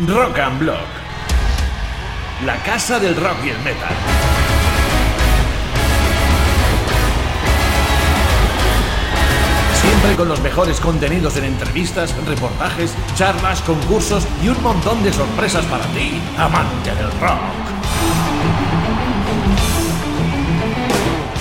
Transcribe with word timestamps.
Rock 0.00 0.40
and 0.40 0.58
Block. 0.58 0.88
La 2.44 2.60
casa 2.64 2.98
del 2.98 3.14
rock 3.14 3.36
y 3.44 3.50
el 3.50 3.58
metal. 3.58 3.94
Siempre 9.80 10.16
con 10.16 10.28
los 10.28 10.40
mejores 10.40 10.80
contenidos 10.80 11.36
en 11.36 11.44
entrevistas, 11.44 12.12
reportajes, 12.26 12.92
charlas, 13.14 13.60
concursos 13.62 14.26
y 14.42 14.48
un 14.48 14.60
montón 14.64 15.00
de 15.04 15.12
sorpresas 15.12 15.64
para 15.66 15.84
ti, 15.92 16.20
amante 16.38 16.92
del 16.92 17.12
rock. 17.20 17.38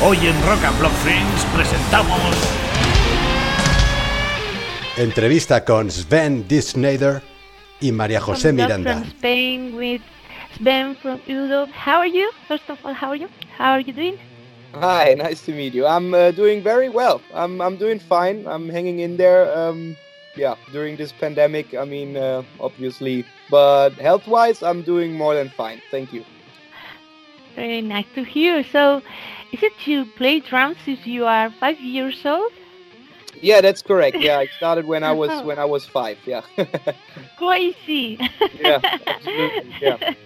Hoy 0.04 0.18
en 0.28 0.46
Rock 0.46 0.64
and 0.64 0.80
Block 0.80 0.94
Friends 1.02 1.46
presentamos 1.56 2.36
Entrevista 4.96 5.66
con 5.66 5.90
Sven 5.90 6.48
Disneyder 6.48 7.33
y 7.84 7.92
María 7.92 8.20
José 8.22 8.50
From 8.50 8.56
Miranda. 8.56 8.94
From 8.94 9.10
Spain 9.10 9.76
with 9.76 10.02
Sven 10.58 10.96
from 10.96 11.20
Europe. 11.28 11.70
How 11.72 11.98
are 12.00 12.08
you? 12.08 12.30
First 12.48 12.70
of 12.70 12.78
all, 12.86 12.94
how 12.94 13.10
are 13.10 13.16
you? 13.16 13.28
How 13.58 13.74
are 13.74 13.82
you 13.82 13.92
doing? 13.92 14.18
Hi, 14.74 15.14
nice 15.16 15.46
to 15.46 15.52
meet 15.52 15.74
you. 15.74 15.86
I'm 15.86 16.14
uh, 16.14 16.32
doing 16.32 16.64
very 16.64 16.90
well. 16.90 17.22
I'm 17.34 17.62
I'm 17.62 17.76
doing 17.78 18.00
fine. 18.00 18.48
I'm 18.48 18.70
hanging 18.70 19.00
in 19.00 19.18
there. 19.18 19.56
Um, 19.56 19.98
yeah, 20.36 20.56
during 20.72 20.96
this 20.96 21.12
pandemic. 21.12 21.76
I 21.76 21.86
mean, 21.86 22.18
uh, 22.18 22.42
obviously, 22.60 23.26
but 23.52 23.92
health-wise, 24.02 24.64
I'm 24.64 24.82
doing 24.82 25.14
more 25.14 25.36
than 25.36 25.50
fine. 25.50 25.80
Thank 25.92 26.12
you. 26.12 26.24
Very 27.56 27.82
nice 27.82 28.08
to 28.16 28.24
hear. 28.24 28.64
So, 28.64 29.04
is 29.52 29.62
it 29.62 29.74
you 29.86 30.06
play 30.18 30.40
drums 30.40 30.78
since 30.86 31.06
you 31.06 31.26
are 31.26 31.52
five 31.60 31.80
years 31.80 32.26
old? 32.26 32.52
Yeah, 33.44 33.60
that's 33.60 33.82
correct. 33.82 34.18
Yeah, 34.20 34.40
I 34.40 34.48
started 34.58 34.86
when 34.86 35.04
I 35.04 35.12
was 35.12 35.44
when 35.48 35.60
I 35.60 35.66
was 35.66 35.86
five. 35.86 36.18
Yeah. 36.26 36.42
Crazy. 37.38 38.18
yeah, 38.60 38.80
absolutely. 39.06 39.76
Yeah. 39.82 40.14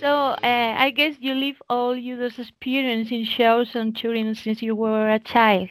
So 0.00 0.10
uh, 0.10 0.74
I 0.76 0.90
guess 0.90 1.16
you 1.18 1.34
live 1.34 1.62
all 1.70 1.96
your 1.96 2.18
those 2.18 2.38
experience 2.38 3.10
in 3.10 3.24
shows 3.24 3.74
and 3.74 3.96
touring 3.96 4.34
since 4.34 4.60
you 4.60 4.76
were 4.76 5.08
a 5.08 5.18
child. 5.18 5.70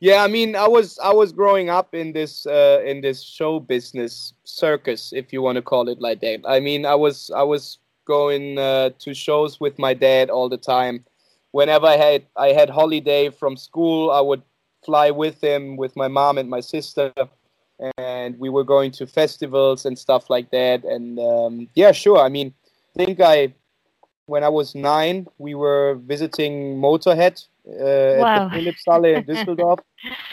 Yeah, 0.00 0.24
I 0.24 0.26
mean, 0.26 0.56
I 0.56 0.66
was 0.66 0.98
I 1.00 1.12
was 1.12 1.32
growing 1.32 1.68
up 1.68 1.94
in 1.94 2.14
this 2.14 2.46
uh, 2.46 2.80
in 2.82 3.02
this 3.02 3.22
show 3.22 3.60
business 3.60 4.32
circus, 4.44 5.12
if 5.12 5.34
you 5.34 5.42
want 5.42 5.56
to 5.56 5.62
call 5.62 5.90
it 5.90 6.00
like 6.00 6.22
that. 6.22 6.40
I 6.48 6.60
mean, 6.60 6.86
I 6.86 6.94
was 6.94 7.30
I 7.36 7.42
was 7.42 7.78
going 8.06 8.58
uh, 8.58 8.90
to 9.00 9.12
shows 9.12 9.60
with 9.60 9.78
my 9.78 9.92
dad 9.92 10.30
all 10.30 10.48
the 10.48 10.56
time. 10.56 11.04
Whenever 11.50 11.86
I 11.86 11.98
had 11.98 12.24
I 12.36 12.48
had 12.52 12.70
holiday 12.70 13.28
from 13.28 13.58
school, 13.58 14.10
I 14.10 14.22
would 14.22 14.42
fly 14.84 15.10
with 15.10 15.42
him 15.42 15.76
with 15.76 15.96
my 15.96 16.08
mom 16.08 16.38
and 16.38 16.48
my 16.48 16.60
sister, 16.60 17.12
and 17.98 18.38
we 18.38 18.48
were 18.48 18.64
going 18.64 18.90
to 18.92 19.06
festivals 19.06 19.86
and 19.86 19.98
stuff 19.98 20.30
like 20.30 20.50
that. 20.50 20.84
And 20.84 21.18
um, 21.18 21.68
yeah, 21.74 21.92
sure. 21.92 22.18
I 22.18 22.28
mean, 22.28 22.54
I 22.98 23.04
think 23.04 23.20
I 23.20 23.54
when 24.26 24.44
I 24.44 24.48
was 24.48 24.74
nine, 24.74 25.26
we 25.38 25.54
were 25.54 25.94
visiting 25.96 26.78
Motorhead 26.80 27.46
uh, 27.68 27.82
Wow. 28.12 28.22
at 28.22 28.34
the 28.34 28.40
Philipshalle 28.40 29.14
in 29.16 29.24
Düsseldorf, 29.30 29.80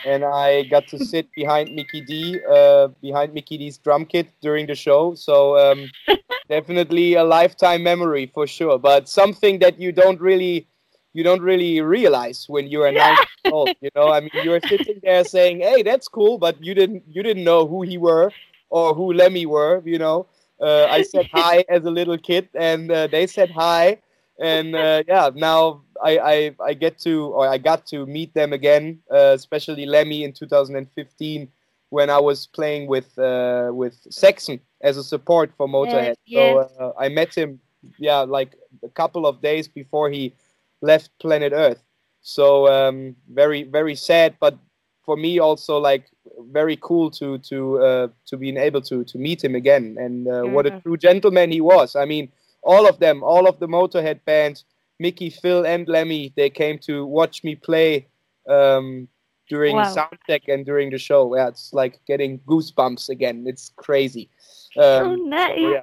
and 0.05 0.23
I 0.23 0.64
got 0.64 0.88
to 0.89 1.00
sit 1.00 1.27
behind 1.36 1.75
Mikkey 1.75 2.02
Dee, 2.02 2.39
uh, 2.50 2.89
behind 3.02 3.33
Mikkey 3.33 3.58
Dee's 3.58 3.77
drum 3.77 4.05
kit 4.05 4.27
during 4.42 4.67
the 4.67 4.75
show. 4.75 5.16
So 5.16 5.58
um, 5.58 5.92
definitely 6.50 7.16
a 7.16 7.23
lifetime 7.23 7.83
memory 7.83 8.27
for 8.33 8.47
sure. 8.47 8.80
But 8.80 9.09
something 9.09 9.59
that 9.59 9.80
you 9.80 9.92
don't 9.92 10.22
really 10.22 10.67
you 11.13 11.23
don't 11.23 11.41
really 11.41 11.81
realize 11.81 12.45
when 12.47 12.67
you 12.67 12.83
are 12.83 12.91
nine 12.91 13.15
years 13.43 13.53
old. 13.53 13.69
You 13.81 13.89
know, 13.95 14.11
I 14.11 14.19
mean, 14.19 14.31
you're 14.43 14.61
sitting 14.61 14.99
there 15.03 15.23
saying, 15.23 15.59
"Hey, 15.59 15.81
that's 15.83 16.07
cool," 16.07 16.38
but 16.38 16.61
you 16.63 16.73
didn't 16.73 17.03
you 17.09 17.23
didn't 17.23 17.43
know 17.43 17.67
who 17.67 17.81
he 17.81 17.97
were 17.97 18.31
or 18.69 18.93
who 18.93 19.13
Lemmy 19.13 19.45
were. 19.45 19.81
You 19.85 19.97
know, 19.97 20.27
uh, 20.59 20.87
I 20.89 21.02
said 21.03 21.30
hi 21.31 21.65
as 21.69 21.83
a 21.85 21.91
little 21.91 22.17
kid, 22.17 22.49
and 22.53 22.91
uh, 22.91 23.07
they 23.07 23.27
said 23.27 23.49
hi, 23.52 23.97
and 24.39 24.75
uh, 24.75 25.03
yeah, 25.08 25.30
now 25.33 25.81
I, 26.03 26.17
I 26.17 26.55
I 26.64 26.73
get 26.73 26.99
to 26.99 27.27
or 27.27 27.47
I 27.47 27.58
got 27.58 27.86
to 27.87 28.05
meet 28.05 28.33
them 28.33 28.53
again, 28.53 28.99
uh, 29.11 29.33
especially 29.36 29.86
Lemmy 29.86 30.23
in 30.23 30.33
2015 30.33 31.49
when 31.89 32.09
I 32.09 32.20
was 32.20 32.47
playing 32.47 32.87
with 32.87 33.17
uh, 33.17 33.71
with 33.73 33.97
Saxon 34.09 34.59
as 34.81 34.97
a 34.97 35.03
support 35.03 35.52
for 35.58 35.67
Motorhead. 35.67 36.15
yes. 36.26 36.71
So 36.80 36.86
uh, 36.86 36.93
I 36.97 37.09
met 37.09 37.36
him, 37.36 37.59
yeah, 37.97 38.20
like 38.20 38.55
a 38.83 38.89
couple 38.89 39.26
of 39.26 39.41
days 39.41 39.67
before 39.67 40.09
he 40.09 40.33
left 40.81 41.11
planet 41.19 41.53
Earth. 41.53 41.83
So 42.21 42.67
um, 42.67 43.15
very 43.29 43.63
very 43.63 43.95
sad, 43.95 44.35
but 44.39 44.57
for 45.05 45.15
me 45.17 45.39
also 45.39 45.77
like 45.77 46.05
very 46.51 46.77
cool 46.81 47.09
to 47.11 47.37
to 47.39 47.79
uh, 47.79 48.07
to 48.27 48.37
being 48.37 48.57
able 48.57 48.81
to 48.81 49.03
to 49.03 49.17
meet 49.17 49.43
him 49.43 49.55
again 49.55 49.97
and 49.99 50.27
uh, 50.27 50.43
what 50.43 50.65
a 50.65 50.79
true 50.81 50.97
gentleman 50.97 51.51
he 51.51 51.61
was. 51.61 51.95
I 51.95 52.05
mean, 52.05 52.31
all 52.61 52.87
of 52.87 52.99
them, 52.99 53.23
all 53.23 53.47
of 53.47 53.59
the 53.59 53.67
Motorhead 53.67 54.19
bands, 54.25 54.65
Mikkey, 54.99 55.29
Phil, 55.29 55.65
and 55.65 55.87
Lemmy, 55.87 56.33
they 56.35 56.49
came 56.49 56.77
to 56.79 57.05
watch 57.05 57.43
me 57.43 57.55
play 57.55 58.07
um, 58.49 59.07
during 59.47 59.75
Wow. 59.75 59.83
soundcheck 59.95 60.47
and 60.47 60.65
during 60.65 60.89
the 60.91 60.97
show. 60.97 61.35
Yeah, 61.35 61.47
it's 61.47 61.73
like 61.73 61.99
getting 62.05 62.39
goosebumps 62.39 63.09
again. 63.09 63.45
It's 63.47 63.71
crazy. 63.77 64.29
Um, 64.77 65.29
nice. 65.29 65.57
yeah. 65.57 65.81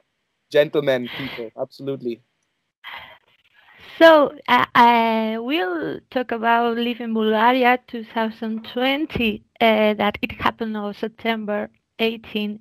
Gentlemen, 0.51 1.09
people, 1.09 1.51
absolutely. 1.61 2.21
So 3.99 4.33
uh, 4.47 4.67
I 4.75 5.39
will 5.39 6.01
talk 6.11 6.31
about 6.31 6.77
in 6.77 7.15
Bulgaria 7.15 7.79
2020. 7.87 9.43
Uh, 9.59 9.95
that 9.95 10.19
it 10.21 10.33
happened 10.33 10.77
on 10.77 10.93
September 10.93 11.71
18 11.99 12.61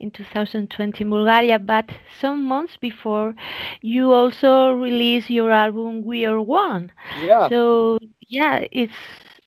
in 0.00 0.10
2020 0.10 1.04
in 1.04 1.10
Bulgaria. 1.10 1.58
But 1.58 1.90
some 2.20 2.44
months 2.44 2.76
before, 2.76 3.34
you 3.80 4.12
also 4.12 4.72
released 4.72 5.30
your 5.30 5.50
album 5.50 6.04
We 6.04 6.26
Are 6.26 6.42
One. 6.42 6.92
Yeah. 7.22 7.48
So 7.48 7.98
yeah, 8.28 8.64
it's 8.70 8.92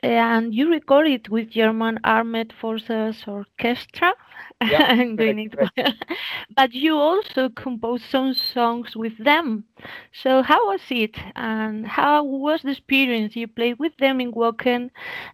and 0.01 0.55
you 0.55 0.69
recorded 0.71 1.27
with 1.27 1.51
German 1.51 1.99
Armed 2.03 2.53
Forces 2.59 3.23
Orchestra. 3.27 4.13
Yeah, 4.61 4.83
I'm 4.89 5.15
doing 5.17 5.49
correct, 5.49 5.71
it, 5.77 5.93
but 6.55 6.73
you 6.73 6.95
also 6.97 7.49
composed 7.49 8.05
some 8.09 8.33
songs 8.33 8.95
with 8.95 9.17
them. 9.17 9.65
So 10.11 10.41
how 10.41 10.67
was 10.67 10.81
it, 10.89 11.15
and 11.35 11.85
how 11.87 12.23
was 12.23 12.61
the 12.63 12.71
experience? 12.71 13.35
You 13.35 13.47
played 13.47 13.79
with 13.79 13.95
them 13.97 14.19
in 14.21 14.31
Wacken, 14.33 14.89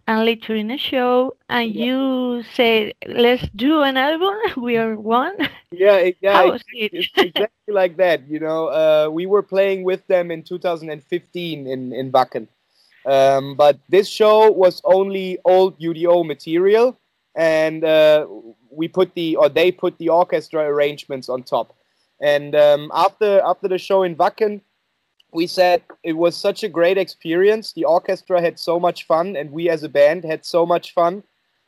and 0.06 0.24
later 0.24 0.54
in 0.54 0.70
a 0.70 0.78
show, 0.78 1.36
and 1.48 1.74
Yeah. 1.74 1.84
you 1.86 2.42
said, 2.54 2.92
"Let's 3.06 3.48
do 3.56 3.82
an 3.82 3.96
album. 3.96 4.34
We 4.56 4.76
are 4.76 4.96
one." 4.96 5.36
Yeah, 5.72 5.96
it- 5.98 6.18
yeah, 6.20 6.38
how 6.38 6.48
it- 6.48 6.52
was 6.52 6.62
it? 6.72 6.94
exactly 7.18 7.72
like 7.74 7.96
that. 7.96 8.28
You 8.28 8.40
know, 8.40 8.68
uh, 8.68 9.08
we 9.10 9.26
were 9.26 9.42
playing 9.42 9.84
with 9.84 10.06
them 10.06 10.30
in 10.30 10.42
2015 10.42 11.66
in 11.66 11.92
in 11.92 12.10
Wacken, 12.12 12.48
um, 13.06 13.54
but 13.56 13.78
this 13.88 14.08
show 14.08 14.50
was 14.50 14.80
only 14.84 15.38
old 15.44 15.78
UDO 15.80 16.22
material, 16.22 16.98
and 17.36 17.84
uh, 17.84 18.26
we 18.70 18.88
put 18.88 19.14
the 19.14 19.36
or 19.36 19.48
they 19.48 19.72
put 19.72 19.98
the 19.98 20.08
orchestra 20.08 20.62
arrangements 20.62 21.28
on 21.28 21.42
top. 21.42 21.74
And 22.20 22.54
um, 22.54 22.90
after 22.94 23.40
after 23.44 23.68
the 23.68 23.78
show 23.78 24.02
in 24.02 24.16
Wacken, 24.16 24.60
we 25.32 25.46
said 25.46 25.82
it 26.02 26.14
was 26.14 26.36
such 26.36 26.62
a 26.62 26.68
great 26.68 26.96
experience. 26.96 27.72
The 27.72 27.84
orchestra 27.84 28.40
had 28.40 28.58
so 28.58 28.78
much 28.78 29.06
fun, 29.06 29.36
and 29.36 29.50
we 29.50 29.68
as 29.68 29.82
a 29.82 29.88
band 29.88 30.24
had 30.24 30.44
so 30.44 30.64
much 30.64 30.94
fun 30.94 31.22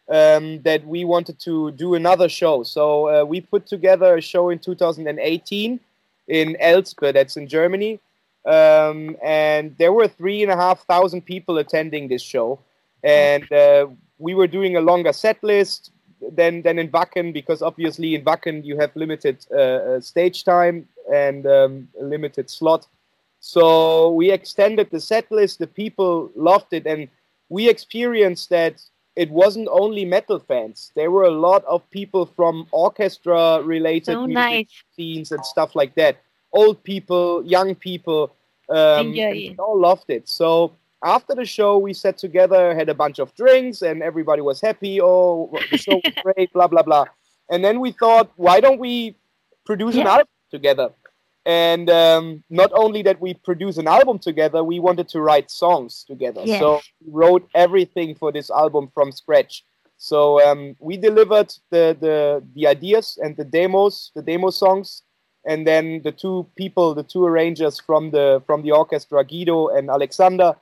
um, 0.09 0.62
that 0.62 0.87
we 0.87 1.04
wanted 1.04 1.38
to 1.41 1.72
do 1.72 1.94
another 1.94 2.28
show. 2.28 2.62
So 2.62 3.09
uh, 3.09 3.25
we 3.25 3.41
put 3.41 3.66
together 3.66 4.16
a 4.16 4.21
show 4.21 4.50
in 4.50 4.59
2018 4.59 5.81
in 6.28 6.56
Elspe, 6.60 7.12
that's 7.12 7.37
in 7.37 7.48
Germany. 7.48 8.00
Um, 8.44 9.16
and 9.22 9.77
there 9.78 9.93
were 9.93 10.06
three 10.06 10.43
and 10.43 10.53
a 10.53 10.56
half 10.56 10.87
thousand 10.87 11.22
people 11.22 11.59
attending 11.59 12.09
this 12.09 12.22
show. 12.22 12.60
And 13.03 13.50
uh, 13.53 13.88
we 14.19 14.34
were 14.34 14.47
doing 14.47 14.77
a 14.77 14.81
longer 14.81 15.12
set 15.12 15.43
list 15.43 15.92
than, 16.33 16.63
than 16.63 16.78
in 16.78 16.89
Wacken 16.89 17.33
because 17.33 17.63
obviously 17.63 18.15
in 18.15 18.24
Wacken 18.24 18.65
you 18.65 18.77
have 18.78 18.95
limited 18.97 19.47
uh, 19.53 19.57
uh, 19.57 20.01
stage 20.01 20.45
time 20.45 20.89
and 21.13 21.47
um, 21.47 21.89
a 22.01 22.04
limited 22.04 22.51
slot. 22.51 22.86
So 23.41 24.10
we 24.10 24.30
extended 24.33 24.91
the 24.91 25.01
set 25.01 25.30
list. 25.30 25.59
The 25.59 25.66
people 25.66 26.30
loved 26.34 26.72
it, 26.72 26.86
and 26.86 27.09
we 27.48 27.68
experienced 27.68 28.51
that 28.51 28.83
it 29.15 29.30
wasn't 29.30 29.68
only 29.71 30.04
metal 30.04 30.41
fans. 30.41 30.91
There 30.95 31.10
were 31.10 31.24
a 31.24 31.30
lot 31.30 31.65
of 31.65 31.89
people 31.91 32.27
from 32.27 32.66
orchestra-related 32.71 34.13
So 34.13 34.27
nice. 34.27 34.66
scenes 34.97 35.33
and 35.33 35.45
stuff 35.45 35.77
like 35.77 35.95
that. 35.95 36.18
Old 36.53 36.83
people, 36.83 37.45
young 37.45 37.74
people, 37.74 38.33
um, 38.68 39.15
all 39.59 39.78
loved 39.78 40.10
it. 40.10 40.28
So 40.28 40.72
after 41.04 41.34
the 41.34 41.45
show, 41.45 41.78
we 41.78 41.93
sat 41.93 42.19
together, 42.19 42.75
had 42.75 42.89
a 42.89 42.95
bunch 42.95 43.19
of 43.19 43.34
drinks, 43.34 43.83
and 43.83 44.03
everybody 44.03 44.43
was 44.43 44.60
happy. 44.60 45.01
Oh, 45.01 45.51
the 45.71 45.78
show 45.78 46.01
was 46.03 46.15
great, 46.22 46.53
blah 46.53 46.66
blah 46.66 46.83
blah. 46.83 47.07
And 47.51 47.65
then 47.65 47.81
we 47.81 47.93
thought, 47.93 48.31
why 48.37 48.60
don't 48.60 48.81
we 48.81 49.16
produce 49.65 49.95
an 49.97 50.07
album 50.07 50.27
together? 50.51 50.91
And 51.45 51.89
um, 51.91 52.43
not 52.51 52.72
only 52.75 53.03
that 53.03 53.21
we 53.21 53.34
produce 53.34 53.77
an 53.77 53.87
album 53.87 54.19
together, 54.19 54.65
we 54.65 54.81
wanted 54.81 55.09
to 55.10 55.21
write 55.21 55.48
songs 55.48 56.04
together. 56.04 56.43
Yes. 56.45 56.59
So 56.59 56.81
we 57.04 57.13
wrote 57.13 57.49
everything 57.54 58.16
for 58.16 58.33
this 58.33 58.51
album 58.51 58.91
from 58.92 59.13
scratch. 59.13 59.65
So 59.97 60.45
um, 60.45 60.75
we 60.81 60.97
delivered 60.97 61.54
the, 61.71 61.97
the 62.01 62.42
the 62.54 62.66
ideas 62.66 63.19
and 63.22 63.37
the 63.37 63.45
demos, 63.45 64.10
the 64.15 64.22
demo 64.22 64.51
songs 64.51 65.03
and 65.47 65.66
then 65.66 66.03
the 66.03 66.13
two 66.13 66.47
people, 66.57 66.95
the 66.95 67.04
two 67.04 67.25
arrangers 67.25 67.78
from 67.78 68.10
the 68.10 68.42
from 68.47 68.63
the 68.63 68.72
orchestra, 68.72 69.25
Guido 69.25 69.69
and 69.69 69.89
Alexander, 69.89 70.54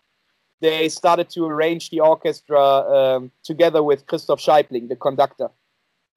they 0.65 0.89
started 0.89 1.29
to 1.29 1.45
arrange 1.45 1.91
the 1.91 2.01
orchestra 2.01 2.59
um, 2.59 3.31
together 3.43 3.83
with 3.83 4.07
Christoph 4.07 4.41
Scheibling, 4.41 4.89
the 4.89 4.97
conductor. 4.97 5.51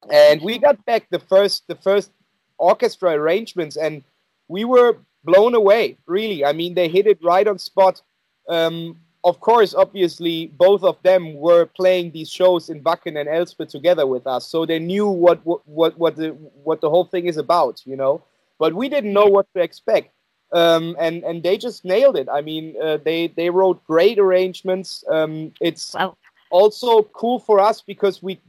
And 0.09 0.41
we 0.41 0.57
got 0.57 0.83
back 0.85 1.07
the 1.09 1.19
first 1.19 1.67
the 1.67 1.75
first 1.75 2.11
orchestra 2.57 3.11
arrangements, 3.11 3.75
and 3.75 4.03
we 4.47 4.63
were 4.63 4.99
blown 5.25 5.53
away. 5.53 5.97
Really, 6.05 6.45
I 6.45 6.53
mean, 6.53 6.75
they 6.75 6.87
hit 6.87 7.07
it 7.07 7.19
right 7.21 7.45
on 7.45 7.59
spot. 7.59 8.01
Um, 8.47 9.01
of 9.25 9.41
course, 9.41 9.75
obviously, 9.75 10.47
both 10.47 10.81
of 10.83 10.95
them 11.03 11.33
were 11.35 11.65
playing 11.65 12.11
these 12.11 12.29
shows 12.29 12.69
in 12.69 12.81
Wacken 12.83 13.19
and 13.19 13.27
elsewhere 13.27 13.67
together 13.67 14.07
with 14.07 14.25
us, 14.25 14.47
so 14.47 14.65
they 14.65 14.79
knew 14.79 15.07
what 15.09 15.45
what 15.45 15.97
what 15.97 16.15
the 16.15 16.29
what 16.63 16.79
the 16.79 16.89
whole 16.89 17.05
thing 17.05 17.25
is 17.25 17.35
about, 17.35 17.81
you 17.85 17.97
know. 17.97 18.23
But 18.59 18.73
we 18.73 18.87
didn't 18.87 19.11
know 19.11 19.29
what 19.35 19.47
to 19.53 19.61
expect, 19.61 20.07
um, 20.51 20.95
and 20.99 21.23
and 21.23 21.43
they 21.43 21.57
just 21.57 21.83
nailed 21.83 22.17
it. 22.17 22.27
I 22.31 22.41
mean, 22.41 22.75
uh, 22.81 22.97
they 23.03 23.27
they 23.27 23.49
wrote 23.49 23.83
great 23.85 24.19
arrangements. 24.19 25.03
Um, 25.09 25.51
it's 25.61 25.93
wow. 25.93 26.15
also 26.51 27.03
cool 27.03 27.39
for 27.39 27.59
us 27.59 27.81
because 27.81 28.23
we 28.23 28.39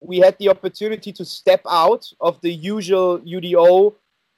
we 0.00 0.18
had 0.18 0.36
the 0.38 0.48
opportunity 0.48 1.12
to 1.12 1.24
step 1.24 1.62
out 1.68 2.10
of 2.20 2.40
the 2.42 2.52
usual 2.52 3.18
UDO, 3.20 3.94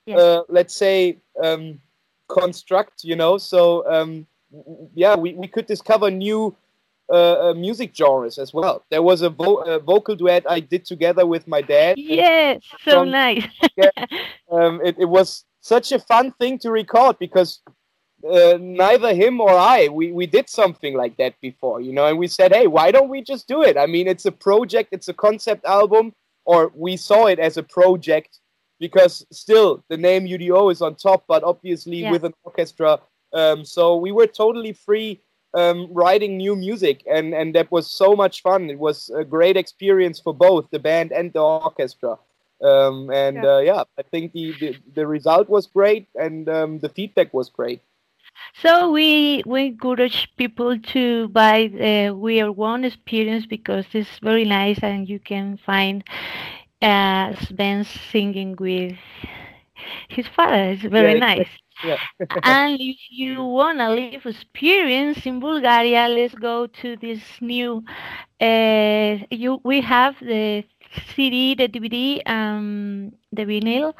yes. 0.07 0.19
uh, 0.19 0.43
let's 0.49 0.75
say, 0.75 1.19
um, 1.43 1.81
construct, 2.29 3.05
you 3.05 3.17
know. 3.17 3.39
So, 3.39 3.89
um, 3.91 4.27
yeah, 4.95 5.17
we, 5.17 5.35
we 5.35 5.49
could 5.49 5.67
discover 5.67 6.11
new 6.11 6.57
uh, 7.09 7.51
uh, 7.51 7.55
music 7.55 7.95
genres 7.97 8.39
as 8.39 8.53
well. 8.53 8.85
There 8.91 9.03
was 9.03 9.23
a, 9.23 9.31
vo- 9.31 9.63
a, 9.63 9.79
vocal 9.79 10.17
duet 10.17 10.45
I 10.49 10.61
did 10.61 10.85
together 10.85 11.27
with 11.27 11.47
my 11.47 11.63
dad. 11.63 11.99
Yes, 11.99 12.63
so 12.85 13.05
nice. 13.05 13.47
yeah, 13.77 13.91
um, 14.51 14.81
it, 14.85 14.97
it 14.99 15.05
was 15.05 15.45
such 15.67 15.93
a 15.93 15.99
fun 15.99 16.33
thing 16.39 16.59
to 16.61 16.71
record 16.71 17.19
because 17.19 17.61
uh, 18.29 18.57
neither 18.61 19.15
him 19.15 19.41
or 19.41 19.51
I, 19.51 19.89
we, 19.89 20.13
we 20.13 20.27
did 20.27 20.49
something 20.49 20.97
like 20.97 21.17
that 21.17 21.35
before, 21.41 21.81
you 21.81 21.93
know, 21.93 22.07
and 22.07 22.19
we 22.19 22.29
said, 22.29 22.55
hey, 22.55 22.67
why 22.67 22.91
don't 22.91 23.09
we 23.09 23.21
just 23.21 23.49
do 23.49 23.63
it? 23.63 23.77
I 23.77 23.87
mean, 23.87 24.07
it's 24.07 24.27
a 24.27 24.33
project, 24.33 24.91
it's 24.93 25.09
a 25.09 25.15
concept 25.15 25.65
album, 25.65 26.15
or 26.45 26.73
we 26.75 26.97
saw 26.97 27.27
it 27.27 27.39
as 27.39 27.57
a 27.57 27.63
project 27.63 28.41
because 28.79 29.27
still 29.33 29.83
the 29.89 29.97
name 29.97 30.27
UDO 30.27 30.71
is 30.71 30.83
on 30.83 30.95
top, 30.95 31.25
but 31.27 31.43
obviously 31.43 32.03
yeah. 32.03 32.11
with 32.11 32.25
an 32.25 32.35
orchestra. 32.45 33.01
Um, 33.33 33.65
so 33.65 33.97
we 33.97 34.13
were 34.13 34.27
totally 34.27 34.73
free 34.73 35.21
um, 35.55 35.89
writing 35.91 36.37
new 36.37 36.55
music, 36.55 37.03
and, 37.11 37.35
and 37.35 37.55
that 37.55 37.73
was 37.73 37.91
so 37.91 38.15
much 38.15 38.43
fun. 38.43 38.71
It 38.71 38.79
was 38.79 39.11
a 39.11 39.25
great 39.25 39.57
experience 39.57 40.21
for 40.21 40.35
both 40.35 40.69
the 40.71 40.79
band 40.79 41.13
and 41.13 41.33
the 41.33 41.41
orchestra. 41.41 42.19
Um, 42.63 43.11
and 43.11 43.43
yeah. 43.43 43.51
Uh, 43.55 43.59
yeah. 43.59 43.83
I 43.99 44.03
think 44.03 44.33
the, 44.33 44.55
the, 44.61 44.77
the 44.95 45.07
result 45.07 45.49
was 45.49 45.67
great, 45.67 46.09
and 46.15 46.49
um, 46.49 46.79
the 46.79 46.89
feedback 46.89 47.33
was 47.33 47.49
great. 47.51 47.81
So 48.55 48.91
we 48.91 49.43
we 49.47 49.67
encourage 49.67 50.29
people 50.37 50.79
to 50.79 51.29
buy 51.29 51.69
the 51.69 52.13
We 52.17 52.41
Are 52.41 52.53
One 52.53 52.85
experience 52.85 53.47
because 53.47 53.87
it's 53.93 54.19
very 54.19 54.45
nice 54.45 54.79
and 54.83 55.09
you 55.09 55.19
can 55.21 55.57
find 55.59 56.05
uh, 56.83 57.35
Sven 57.37 57.85
singing 57.85 58.57
with 58.59 58.97
his 60.09 60.27
father. 60.29 60.71
It's 60.73 60.83
very 60.83 61.15
yeah, 61.15 61.19
nice. 61.19 61.49
Yeah. 61.83 61.99
and 62.43 62.79
if 62.81 62.97
you 63.11 63.45
want 63.45 63.79
to 63.79 63.91
live 63.91 64.27
experience 64.27 65.27
in 65.27 65.41
Bulgaria, 65.41 66.09
let's 66.09 66.35
go 66.35 66.67
to 66.67 66.97
this 66.97 67.21
new. 67.41 67.85
Uh, 68.41 69.19
you 69.31 69.61
we 69.65 69.81
have 69.81 70.19
the 70.21 70.65
CD, 71.15 71.55
the 71.55 71.69
DVD, 71.69 72.23
um, 72.27 73.13
the 73.33 73.45
vinyl, 73.45 73.95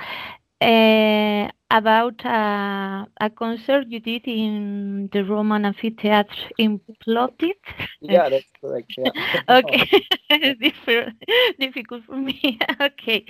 uh, 0.61 1.51
about 1.71 2.25
uh, 2.25 3.05
a 3.21 3.31
concert 3.31 3.87
you 3.89 4.01
did 4.01 4.27
in 4.27 5.09
the 5.13 5.25
Roman 5.25 5.65
Amphitheatre 5.65 6.49
in 6.59 6.81
Plovdiv. 7.07 7.55
Yeah, 8.01 8.29
that's 8.29 8.51
correct. 8.61 8.93
Yeah. 8.97 9.11
okay, 9.49 9.89
Different, 10.61 11.23
difficult 11.59 12.05
for 12.05 12.17
me. 12.17 12.59
okay, 12.81 13.25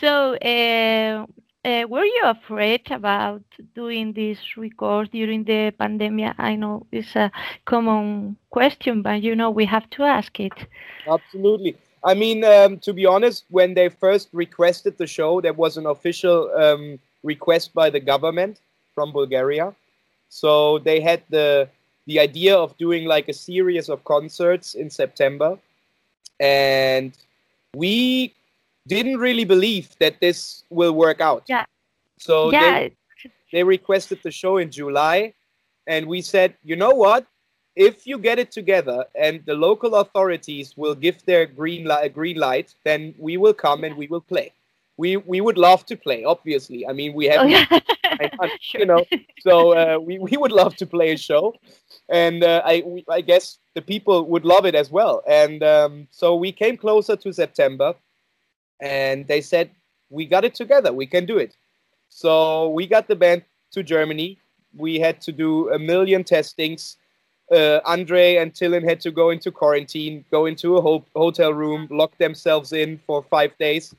so 0.00 0.34
uh, 0.36 1.26
uh, 1.64 1.84
were 1.88 2.04
you 2.04 2.22
afraid 2.24 2.90
about 2.90 3.42
doing 3.74 4.12
this 4.12 4.38
record 4.56 5.10
during 5.12 5.44
the 5.44 5.72
pandemic? 5.78 6.34
I 6.38 6.56
know 6.56 6.86
it's 6.92 7.14
a 7.16 7.30
common 7.64 8.36
question, 8.50 9.02
but 9.02 9.22
you 9.22 9.34
know 9.36 9.50
we 9.50 9.66
have 9.66 9.88
to 9.90 10.02
ask 10.04 10.38
it. 10.40 10.66
Absolutely. 11.06 11.76
I 12.04 12.14
mean, 12.14 12.44
um, 12.44 12.78
to 12.78 12.92
be 12.92 13.06
honest, 13.06 13.44
when 13.48 13.74
they 13.74 13.88
first 13.88 14.28
requested 14.32 14.98
the 14.98 15.06
show, 15.06 15.40
there 15.40 15.52
was 15.52 15.76
an 15.76 15.86
official 15.86 16.50
um, 16.54 16.98
request 17.22 17.72
by 17.74 17.90
the 17.90 18.00
government 18.00 18.60
from 18.94 19.12
Bulgaria. 19.12 19.74
So 20.28 20.78
they 20.78 21.00
had 21.00 21.22
the 21.30 21.68
the 22.06 22.18
idea 22.18 22.56
of 22.56 22.76
doing 22.78 23.04
like 23.04 23.28
a 23.28 23.32
series 23.32 23.88
of 23.88 24.02
concerts 24.04 24.74
in 24.74 24.90
September, 24.90 25.58
and 26.40 27.12
we 27.76 28.34
didn't 28.88 29.18
really 29.18 29.44
believe 29.44 29.96
that 30.00 30.18
this 30.20 30.64
will 30.70 30.92
work 30.92 31.20
out. 31.20 31.44
Yeah. 31.46 31.64
So 32.18 32.50
yeah. 32.50 32.88
They, 32.88 32.96
they 33.52 33.62
requested 33.62 34.18
the 34.22 34.30
show 34.30 34.56
in 34.56 34.70
July, 34.70 35.34
and 35.86 36.06
we 36.06 36.22
said, 36.22 36.54
you 36.64 36.74
know 36.74 36.90
what? 36.90 37.26
If 37.76 38.06
you 38.06 38.18
get 38.18 38.38
it 38.38 38.50
together 38.50 39.04
and 39.14 39.44
the 39.46 39.54
local 39.54 39.96
authorities 39.96 40.76
will 40.76 40.94
give 40.94 41.24
their 41.24 41.46
green 41.46 41.84
light, 41.84 42.12
green 42.12 42.36
light, 42.36 42.74
then 42.84 43.14
we 43.18 43.36
will 43.36 43.54
come 43.54 43.84
and 43.84 43.96
we 43.96 44.06
will 44.08 44.20
play. 44.20 44.52
We 44.98 45.16
we 45.16 45.40
would 45.40 45.56
love 45.56 45.86
to 45.86 45.96
play, 45.96 46.24
obviously. 46.24 46.86
I 46.86 46.92
mean, 46.92 47.14
we 47.14 47.24
have, 47.26 47.40
oh, 47.40 47.46
yeah. 47.46 47.78
you 48.74 48.84
know, 48.84 49.04
so 49.40 49.72
uh, 49.72 49.98
we 49.98 50.18
we 50.18 50.36
would 50.36 50.52
love 50.52 50.76
to 50.76 50.86
play 50.86 51.12
a 51.12 51.16
show, 51.16 51.54
and 52.10 52.44
uh, 52.44 52.60
I 52.64 52.82
we, 52.84 53.04
I 53.08 53.22
guess 53.22 53.58
the 53.74 53.80
people 53.80 54.26
would 54.26 54.44
love 54.44 54.66
it 54.66 54.74
as 54.74 54.90
well. 54.90 55.22
And 55.26 55.62
um, 55.62 56.08
so 56.10 56.36
we 56.36 56.52
came 56.52 56.76
closer 56.76 57.16
to 57.16 57.32
September, 57.32 57.94
and 58.80 59.26
they 59.26 59.40
said 59.40 59.70
we 60.10 60.26
got 60.26 60.44
it 60.44 60.54
together, 60.54 60.92
we 60.92 61.06
can 61.06 61.24
do 61.24 61.38
it. 61.38 61.56
So 62.10 62.68
we 62.68 62.86
got 62.86 63.08
the 63.08 63.16
band 63.16 63.44
to 63.72 63.82
Germany. 63.82 64.38
We 64.76 65.00
had 65.00 65.22
to 65.22 65.32
do 65.32 65.70
a 65.70 65.78
million 65.78 66.22
testings 66.22 66.98
uh, 67.52 67.80
Andre 67.84 68.36
and 68.36 68.52
Tilen 68.52 68.82
had 68.88 69.00
to 69.00 69.10
go 69.10 69.30
into 69.30 69.50
quarantine, 69.50 70.24
go 70.30 70.46
into 70.46 70.76
a 70.76 70.80
ho- 70.80 71.04
hotel 71.14 71.52
room, 71.52 71.86
lock 71.90 72.16
themselves 72.18 72.72
in 72.72 72.98
for 73.06 73.22
five 73.22 73.56
days. 73.58 73.94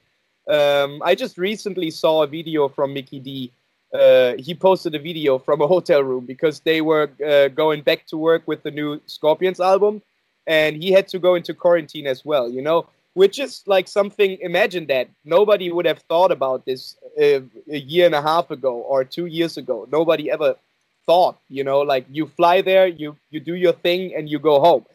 Um, 0.49 1.01
I 1.03 1.15
just 1.15 1.37
recently 1.37 1.91
saw 1.91 2.23
a 2.23 2.27
video 2.27 2.67
from 2.67 2.93
Mikkey 2.93 3.19
Dee. 3.19 3.51
Uh, 3.93 4.33
he 4.39 4.55
posted 4.55 4.95
a 4.95 4.99
video 4.99 5.37
from 5.37 5.61
a 5.61 5.67
hotel 5.67 6.03
room 6.03 6.25
because 6.25 6.59
they 6.61 6.81
were 6.81 7.11
uh, 7.25 7.47
going 7.49 7.81
back 7.83 8.07
to 8.07 8.17
work 8.17 8.41
with 8.47 8.63
the 8.63 8.71
new 8.71 8.99
Scorpions 9.05 9.59
album, 9.59 10.01
and 10.47 10.75
he 10.75 10.91
had 10.91 11.07
to 11.09 11.19
go 11.19 11.35
into 11.35 11.53
quarantine 11.53 12.07
as 12.07 12.25
well. 12.25 12.49
You 12.49 12.63
know, 12.63 12.87
which 13.13 13.37
is 13.37 13.63
like 13.67 13.87
something. 13.87 14.37
Imagine 14.41 14.87
that 14.87 15.09
nobody 15.23 15.71
would 15.71 15.85
have 15.85 15.99
thought 16.09 16.31
about 16.31 16.65
this 16.65 16.97
uh, 17.21 17.41
a 17.69 17.77
year 17.77 18.07
and 18.07 18.15
a 18.15 18.21
half 18.21 18.49
ago 18.49 18.73
or 18.73 19.03
two 19.05 19.27
years 19.27 19.57
ago. 19.57 19.87
Nobody 19.91 20.31
ever 20.31 20.55
thought 21.05 21.37
you 21.49 21.63
know 21.63 21.79
like 21.81 22.05
you 22.09 22.27
fly 22.27 22.61
there 22.61 22.87
you 22.87 23.15
you 23.29 23.39
do 23.39 23.55
your 23.55 23.73
thing 23.73 24.13
and 24.15 24.29
you 24.29 24.39
go 24.39 24.59
home 24.59 24.85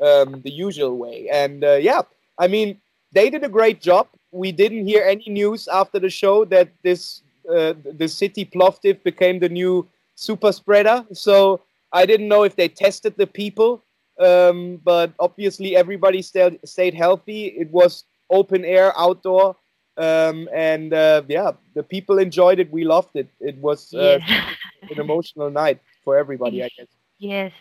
um, 0.00 0.40
the 0.42 0.50
usual 0.50 0.96
way. 0.96 1.28
And 1.28 1.64
uh, 1.64 1.74
yeah 1.74 2.02
i 2.38 2.46
mean 2.46 2.80
they 3.12 3.30
did 3.30 3.42
a 3.42 3.48
great 3.48 3.80
job. 3.80 4.06
We 4.30 4.52
didn't 4.52 4.86
hear 4.86 5.02
any 5.04 5.28
news 5.30 5.66
after 5.68 5.98
the 5.98 6.10
show 6.10 6.44
that 6.46 6.68
this 6.82 7.22
uh, 7.48 7.72
the 8.02 8.08
city 8.08 8.44
plovdiv 8.44 9.02
became 9.02 9.38
the 9.38 9.48
new 9.48 9.88
super 10.14 10.52
spreader. 10.52 11.04
So 11.12 11.62
i 11.92 12.04
didn't 12.04 12.28
know 12.28 12.42
if 12.44 12.54
they 12.54 12.68
tested 12.68 13.14
the 13.16 13.26
people 13.26 13.82
um, 14.18 14.80
but 14.84 15.12
obviously 15.18 15.76
everybody 15.76 16.22
stayed, 16.22 16.58
stayed 16.64 16.94
healthy. 16.94 17.46
It 17.46 17.70
was 17.70 18.04
open 18.30 18.64
air 18.64 18.92
outdoor 18.98 19.56
um, 19.98 20.48
and 20.52 20.92
uh, 20.92 21.22
yeah, 21.28 21.52
the 21.74 21.82
people 21.82 22.18
enjoyed 22.18 22.58
it. 22.58 22.70
We 22.70 22.84
loved 22.84 23.14
it. 23.14 23.28
It 23.40 23.56
was 23.58 23.92
uh, 23.94 24.18
an 24.90 25.00
emotional 25.00 25.50
night 25.50 25.80
for 26.04 26.16
everybody, 26.16 26.62
I 26.62 26.70
guess. 26.76 26.86
Yes, 27.18 27.52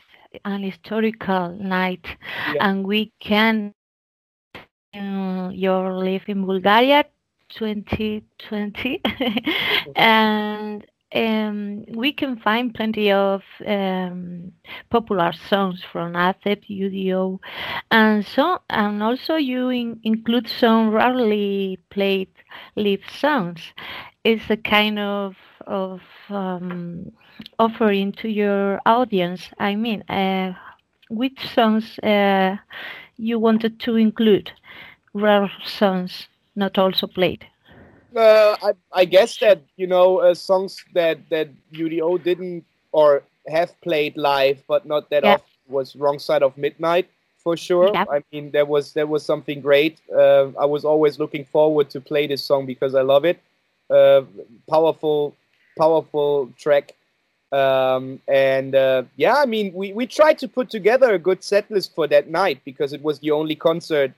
an 0.45 0.63
historical 0.63 1.49
night, 1.53 2.05
yeah. 2.53 2.67
and 2.67 2.85
we 2.85 3.11
can 3.19 3.73
uh, 4.93 5.49
your 5.53 5.93
live 5.93 6.23
in 6.27 6.45
Bulgaria 6.45 7.05
2020 7.49 9.01
and 9.95 10.85
um, 11.13 11.85
we 11.89 12.11
can 12.11 12.37
find 12.37 12.73
plenty 12.73 13.11
of 13.11 13.41
um, 13.65 14.51
popular 14.89 15.31
songs 15.33 15.83
from 15.91 16.15
Accept, 16.15 16.65
UDO, 16.69 17.39
and 17.91 18.25
so 18.25 18.61
and 18.69 19.01
also 19.01 19.35
you 19.35 19.69
in, 19.69 19.99
include 20.03 20.47
some 20.49 20.89
rarely 20.89 21.79
played 21.89 22.29
live 22.75 23.03
songs. 23.09 23.61
It's 24.23 24.49
a 24.49 24.57
kind 24.57 24.99
of 24.99 25.35
of 25.65 26.01
um, 26.29 27.11
offering 27.59 28.11
to 28.13 28.29
your 28.29 28.79
audience. 28.85 29.49
I 29.59 29.75
mean, 29.75 30.01
uh, 30.09 30.53
which 31.09 31.47
songs 31.53 31.99
uh, 31.99 32.57
you 33.17 33.39
wanted 33.39 33.79
to 33.81 33.95
include? 33.95 34.51
Rare 35.13 35.51
songs 35.63 36.27
not 36.55 36.77
also 36.77 37.07
played. 37.07 37.47
Uh, 38.17 38.55
I, 38.61 38.71
I 38.93 39.05
guess 39.05 39.37
that 39.39 39.61
you 39.77 39.87
know 39.87 40.19
uh, 40.19 40.33
songs 40.33 40.83
that 40.93 41.19
that 41.29 41.49
UDO 41.71 42.17
didn't 42.17 42.65
or 42.91 43.23
have 43.47 43.79
played 43.81 44.17
live, 44.17 44.63
but 44.67 44.85
not 44.85 45.09
that 45.09 45.23
Yeah. 45.23 45.35
often, 45.35 45.45
was 45.67 45.95
"Wrong 45.95 46.19
Side 46.19 46.43
of 46.43 46.57
Midnight" 46.57 47.07
for 47.37 47.57
sure. 47.57 47.93
Yeah. 47.93 48.05
I 48.09 48.21
mean, 48.31 48.51
there 48.51 48.65
was 48.65 48.93
there 48.93 49.07
was 49.07 49.23
something 49.25 49.61
great. 49.61 49.99
Uh, 50.13 50.49
I 50.59 50.65
was 50.65 50.85
always 50.85 51.19
looking 51.19 51.45
forward 51.45 51.89
to 51.91 52.01
play 52.01 52.27
this 52.27 52.43
song 52.43 52.65
because 52.65 52.95
I 52.95 53.01
love 53.01 53.25
it. 53.25 53.39
Uh, 53.89 54.21
powerful, 54.69 55.35
powerful 55.77 56.51
track. 56.57 56.93
Um, 57.51 58.19
and 58.27 58.75
uh, 58.75 59.03
yeah, 59.15 59.35
I 59.37 59.45
mean, 59.45 59.73
we, 59.73 59.93
we 59.93 60.05
tried 60.07 60.37
to 60.39 60.47
put 60.47 60.69
together 60.69 61.13
a 61.13 61.19
good 61.19 61.43
set 61.43 61.69
list 61.71 61.93
for 61.95 62.07
that 62.07 62.29
night 62.29 62.61
because 62.65 62.93
it 62.93 63.01
was 63.01 63.19
the 63.19 63.31
only 63.31 63.55
concert 63.55 64.11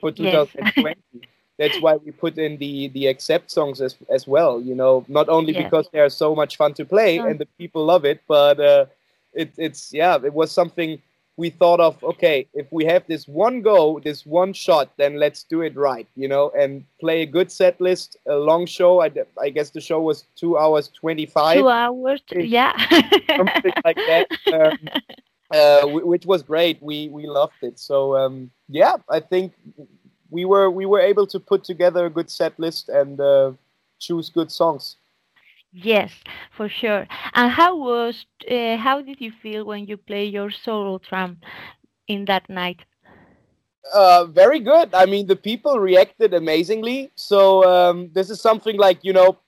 for 0.00 0.12
Yes. 0.16 0.46
2020. 1.56 1.80
That's 1.80 1.80
why 1.80 1.96
we 1.96 2.10
put 2.10 2.38
in 2.38 2.56
the 2.58 2.88
the 2.88 3.06
Accept 3.06 3.50
songs 3.50 3.80
as 3.80 3.96
as 4.10 4.26
well. 4.26 4.60
You 4.60 4.74
know, 4.74 5.04
not 5.08 5.28
only 5.28 5.52
Yeah. 5.52 5.62
because 5.64 5.88
they 5.92 6.00
are 6.00 6.10
so 6.10 6.34
much 6.34 6.56
fun 6.56 6.74
to 6.74 6.84
play 6.84 7.18
and 7.18 7.38
the 7.38 7.46
people 7.58 7.84
love 7.84 8.04
it, 8.04 8.20
but 8.28 8.60
uh, 8.60 8.86
it, 9.34 9.50
it's 9.58 9.92
yeah, 9.92 10.16
it 10.24 10.32
was 10.34 10.50
something 10.50 11.00
we 11.36 11.50
thought 11.50 11.80
of. 11.80 12.02
Okay, 12.02 12.46
if 12.54 12.66
we 12.72 12.84
have 12.86 13.04
this 13.06 13.28
one 13.28 13.60
go, 13.62 14.00
this 14.04 14.24
one 14.26 14.52
shot, 14.54 14.90
then 14.96 15.18
let's 15.18 15.44
do 15.44 15.62
it 15.62 15.76
right. 15.76 16.06
You 16.16 16.28
know, 16.28 16.50
and 16.58 16.84
play 17.00 17.22
a 17.22 17.26
good 17.26 17.50
set 17.50 17.80
list, 17.80 18.16
a 18.26 18.36
long 18.36 18.66
show. 18.66 19.02
I, 19.02 19.10
I 19.40 19.50
guess 19.50 19.70
the 19.70 19.80
show 19.80 20.00
was 20.00 20.24
two 20.36 20.56
hours 20.58 20.88
twenty 20.88 21.26
five 21.26 21.58
Two 21.58 21.68
hours. 21.68 22.22
It- 22.30 22.46
Yeah. 22.48 22.72
something 23.36 23.72
like 23.84 23.98
that, 24.06 24.26
um, 24.52 24.78
uh, 25.50 25.86
which 25.88 26.26
was 26.26 26.42
great. 26.42 26.82
We 26.82 27.08
we 27.08 27.26
loved 27.26 27.60
it. 27.62 27.78
So 27.78 28.16
um, 28.16 28.50
yeah, 28.68 28.96
I 29.08 29.20
think 29.20 29.52
we 30.36 30.44
were 30.52 30.68
we 30.80 30.86
were 30.92 31.00
able 31.12 31.26
to 31.34 31.38
put 31.50 31.60
together 31.72 32.02
a 32.06 32.10
good 32.16 32.30
set 32.40 32.54
list 32.64 32.88
and 33.00 33.20
uh, 33.20 33.52
choose 34.06 34.28
good 34.38 34.50
songs. 34.60 34.96
Yes, 35.72 36.22
for 36.56 36.68
sure. 36.68 37.06
And 37.34 37.50
how 37.52 37.76
was 37.76 38.26
uh, 38.50 38.76
how 38.76 39.00
did 39.02 39.20
you 39.20 39.32
feel 39.32 39.64
when 39.64 39.86
you 39.86 39.96
play 39.96 40.24
your 40.26 40.50
solo 40.50 40.98
drum 40.98 41.38
in 42.08 42.24
that 42.26 42.48
night? 42.48 42.84
Uh, 43.94 44.24
very 44.26 44.60
good. 44.60 44.94
I 44.94 45.06
mean, 45.06 45.26
the 45.26 45.36
people 45.36 45.78
reacted 45.78 46.34
amazingly. 46.34 47.10
So 47.16 47.64
um, 47.68 48.10
this 48.12 48.30
is 48.30 48.40
something 48.40 48.76
like 48.76 49.04
you 49.04 49.12
know, 49.12 49.38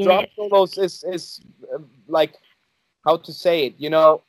drum 0.00 0.24
Yes. 0.24 0.30
solos 0.36 0.78
is 0.78 1.04
is 1.04 1.40
um, 1.74 1.88
like 2.08 2.34
how 3.04 3.16
to 3.16 3.32
say 3.32 3.66
it. 3.66 3.74
You 3.78 3.90
know, 3.90 4.22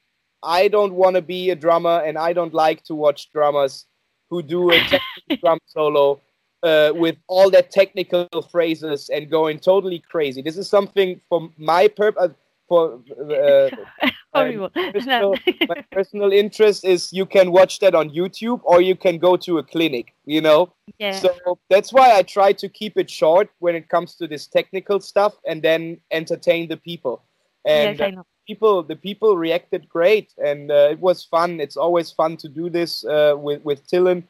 I 0.44 0.68
don't 0.68 0.94
want 0.94 1.16
to 1.16 1.22
be 1.22 1.50
a 1.52 1.56
drummer, 1.56 2.02
and 2.06 2.18
I 2.18 2.34
don't 2.34 2.54
like 2.54 2.84
to 2.86 2.96
watch 2.96 3.32
drummers 3.32 3.86
who 4.30 4.42
do 4.42 4.72
a 4.72 4.82
drum 5.42 5.60
solo 5.66 6.22
uh, 6.64 6.92
with 6.96 7.18
all 7.28 7.50
that 7.52 7.72
technical 7.72 8.28
phrases 8.52 9.10
and 9.10 9.30
going 9.30 9.60
totally 9.60 10.00
crazy. 10.00 10.42
This 10.42 10.58
is 10.58 10.70
something 10.70 11.22
for 11.30 11.50
my 11.58 11.88
purpose. 11.88 12.32
For 12.68 13.00
uh, 13.32 13.70
Horrible. 14.34 14.70
personal, 14.94 15.36
my 15.70 15.86
personal 15.92 16.34
interest 16.34 16.84
is 16.84 17.14
you 17.14 17.26
can 17.26 17.52
watch 17.52 17.80
that 17.80 17.96
on 17.96 18.10
YouTube 18.10 18.60
or 18.64 18.82
you 18.82 18.96
can 18.96 19.18
go 19.18 19.38
to 19.38 19.58
a 19.58 19.64
clinic. 19.64 20.14
You 20.26 20.42
know, 20.42 20.74
yeah. 21.00 21.18
so 21.18 21.58
that's 21.70 21.94
why 21.94 22.12
I 22.12 22.24
try 22.24 22.52
to 22.54 22.68
keep 22.68 22.98
it 22.98 23.10
short 23.10 23.50
when 23.60 23.76
it 23.76 23.88
comes 23.88 24.16
to 24.16 24.28
this 24.28 24.48
technical 24.48 25.00
stuff 25.00 25.36
and 25.48 25.62
then 25.62 26.00
entertain 26.12 26.68
the 26.68 26.78
people. 26.78 27.24
And 27.66 27.98
yes, 27.98 28.14
know. 28.14 28.26
People, 28.48 28.82
the 28.82 28.96
people 28.96 29.38
reacted 29.38 29.90
great, 29.90 30.34
and 30.44 30.72
uh, 30.72 30.88
it 30.92 31.00
was 31.00 31.26
fun. 31.26 31.60
It's 31.60 31.76
always 31.76 32.12
fun 32.12 32.38
to 32.38 32.48
do 32.48 32.70
this 32.70 33.04
uh, 33.06 33.36
with 33.38 33.62
with 33.64 33.86
Tilen. 33.88 34.24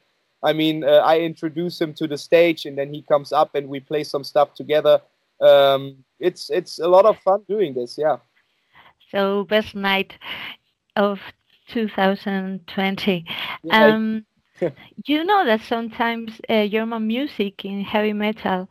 I 0.44 0.54
mean, 0.54 0.84
uh, 0.84 1.02
I 1.06 1.20
introduce 1.20 1.80
him 1.80 1.94
to 1.96 2.08
the 2.08 2.18
stage, 2.18 2.66
and 2.66 2.78
then 2.78 2.94
he 2.94 3.02
comes 3.04 3.32
up, 3.32 3.56
and 3.56 3.70
we 3.70 3.80
play 3.80 4.04
some 4.04 4.24
stuff 4.24 4.54
together. 4.54 5.02
Um, 5.40 6.04
it's 6.20 6.50
it's 6.50 6.80
a 6.80 6.88
lot 6.88 7.06
of 7.06 7.18
fun 7.20 7.44
doing 7.48 7.74
this. 7.74 7.98
Yeah. 7.98 8.18
So 9.12 9.46
best 9.46 9.76
night 9.76 10.18
of 10.96 11.20
2020. 11.70 13.26
Yeah, 13.64 13.86
Um, 13.86 14.26
you 15.06 15.24
know 15.24 15.46
that 15.46 15.62
sometimes 15.62 16.42
uh, 16.50 16.68
German 16.68 17.08
music 17.08 17.64
in 17.66 17.82
heavy 17.82 18.14
metal 18.14 18.68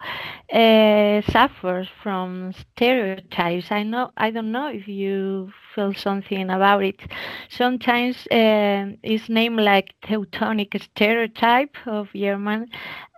uh, 0.52 1.20
suffers 1.22 1.88
from 2.02 2.52
stereotypes. 2.52 3.70
I 3.70 3.82
know. 3.82 4.10
I 4.16 4.30
don't 4.30 4.50
know 4.52 4.68
if 4.68 4.88
you 4.88 5.50
feel 5.74 5.92
something 5.94 6.50
about 6.50 6.82
it. 6.84 7.00
Sometimes 7.48 8.26
um 8.30 8.96
it's 9.02 9.28
named 9.28 9.60
like 9.60 9.94
Teutonic 10.02 10.76
stereotype 10.80 11.76
of 11.86 12.12
German, 12.14 12.68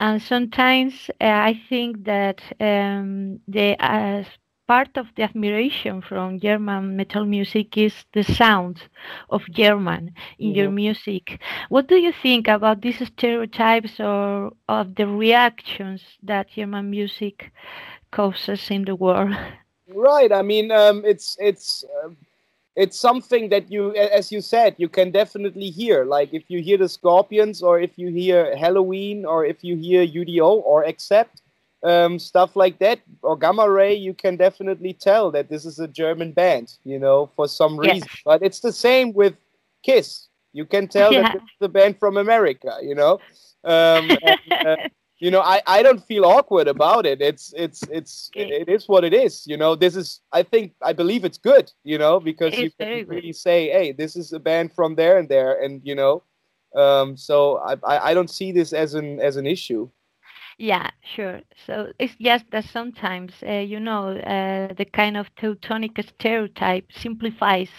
and 0.00 0.20
sometimes 0.22 1.10
uh, 1.20 1.24
I 1.26 1.60
think 1.68 2.04
that 2.04 2.40
um, 2.60 3.40
the 3.48 3.76
uh, 3.82 4.22
part 4.68 4.96
of 4.96 5.06
the 5.16 5.22
admiration 5.24 6.00
from 6.02 6.38
German 6.40 6.96
metal 6.96 7.24
music 7.26 7.76
is 7.76 8.04
the 8.12 8.22
sound 8.22 8.88
of 9.30 9.42
German 9.50 10.12
in 10.38 10.54
your 10.54 10.70
Mhm. 10.70 10.72
music. 10.72 11.40
What 11.70 11.88
do 11.88 11.96
you 11.96 12.12
think 12.12 12.48
about 12.48 12.82
these 12.82 13.06
stereotypes 13.06 14.00
or 14.00 14.52
of 14.68 14.94
the 14.96 15.06
reactions 15.08 16.02
that 16.22 16.50
German 16.50 16.90
music 16.90 17.52
causes 18.12 18.70
in 18.70 18.84
the 18.84 18.96
world? 18.96 19.34
Right. 19.88 20.32
I 20.32 20.42
mean, 20.42 20.70
um, 20.70 21.04
it's 21.04 21.36
it's 21.40 21.84
um, 22.04 22.16
it's 22.76 22.98
something 22.98 23.48
that 23.50 23.70
you, 23.70 23.92
as 23.94 24.30
you 24.32 24.40
said, 24.40 24.74
you 24.78 24.88
can 24.88 25.10
definitely 25.10 25.70
hear. 25.70 26.04
Like 26.04 26.32
if 26.34 26.50
you 26.50 26.60
hear 26.60 26.78
the 26.78 26.88
Scorpions, 26.88 27.62
or 27.62 27.80
if 27.80 27.98
you 27.98 28.08
hear 28.08 28.54
Helloween, 28.56 29.24
or 29.24 29.44
if 29.44 29.64
you 29.64 29.76
hear 29.76 30.02
UDO, 30.02 30.54
or 30.54 30.84
Accept, 30.84 31.42
um, 31.82 32.18
stuff 32.18 32.56
like 32.56 32.78
that, 32.78 33.00
or 33.22 33.36
Gamma 33.36 33.68
Ray, 33.70 33.94
you 33.94 34.14
can 34.14 34.36
definitely 34.36 34.92
tell 34.92 35.30
that 35.32 35.48
this 35.48 35.64
is 35.64 35.78
a 35.78 35.88
German 35.88 36.32
band. 36.32 36.76
You 36.84 36.98
know, 36.98 37.30
for 37.36 37.48
some 37.48 37.78
Yes. 37.80 37.96
reason. 37.96 38.10
But 38.24 38.42
it's 38.42 38.60
the 38.60 38.72
same 38.72 39.12
with 39.12 39.34
Kiss. 39.82 40.28
You 40.52 40.64
can 40.66 40.88
tell 40.88 41.12
Yeah. 41.12 41.22
that 41.22 41.28
it's 41.32 41.44
the 41.60 41.68
band 41.68 41.98
from 41.98 42.16
America. 42.16 42.78
You 42.82 42.94
know. 42.94 43.20
Um, 43.64 44.16
and, 44.22 44.38
uh, 44.64 44.76
you 45.20 45.30
know 45.30 45.40
I, 45.40 45.60
I 45.66 45.82
don't 45.82 46.02
feel 46.04 46.24
awkward 46.24 46.68
about 46.68 47.06
it 47.06 47.20
it's 47.20 47.52
it's 47.56 47.86
it's 47.88 48.30
it, 48.34 48.50
it 48.50 48.68
is 48.68 48.88
what 48.88 49.04
it 49.04 49.12
is 49.12 49.46
you 49.46 49.56
know 49.56 49.74
this 49.74 49.96
is 49.96 50.20
i 50.32 50.42
think 50.42 50.72
i 50.82 50.92
believe 50.92 51.24
it's 51.24 51.38
good 51.38 51.72
you 51.84 51.98
know 51.98 52.20
because 52.20 52.60
you 52.60 52.70
It's 52.70 52.74
very 52.76 53.02
can 53.02 53.06
really 53.06 53.32
say 53.32 53.68
hey 53.70 53.92
this 53.92 54.16
is 54.16 54.32
a 54.32 54.38
band 54.38 54.72
from 54.72 54.94
there 54.94 55.18
and 55.18 55.28
there 55.28 55.60
and 55.62 55.80
you 55.84 55.94
know 55.94 56.22
um 56.76 57.16
so 57.16 57.58
i 57.58 57.74
i, 57.84 58.10
I 58.10 58.14
don't 58.14 58.30
see 58.30 58.52
this 58.52 58.72
as 58.72 58.94
an 58.94 59.20
as 59.20 59.36
an 59.36 59.46
issue 59.46 59.88
Yeah, 60.58 60.90
sure. 61.02 61.42
So 61.66 61.92
it's 61.98 62.16
just 62.16 62.50
that 62.50 62.64
sometimes, 62.64 63.42
uh, 63.46 63.52
you 63.72 63.80
know, 63.80 64.10
uh, 64.16 64.72
the 64.74 64.84
kind 64.84 65.16
of 65.16 65.34
Teutonic 65.36 65.98
stereotype 66.02 66.92
simplifies 66.92 67.70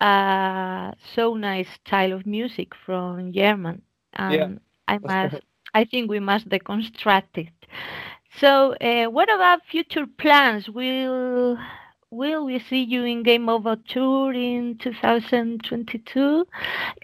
uh, 0.00 0.92
so 1.14 1.34
nice 1.34 1.68
style 1.70 2.12
of 2.12 2.26
music 2.26 2.74
from 2.74 3.32
German. 3.32 3.82
And 4.14 4.60
I 4.88 4.98
must, 4.98 5.36
I 5.74 5.84
think 5.84 6.10
we 6.10 6.20
must 6.20 6.48
deconstruct 6.48 7.36
it. 7.38 7.52
So, 8.30 8.74
uh, 8.74 9.06
what 9.10 9.32
about 9.32 9.64
future 9.64 10.06
plans? 10.06 10.68
Will 10.70 11.58
will 12.14 12.44
we 12.46 12.58
see 12.58 12.82
you 12.82 13.04
in 13.04 13.22
Game 13.22 13.48
Over 13.48 13.76
Tour 13.76 14.32
in 14.32 14.78
2022? 14.78 16.46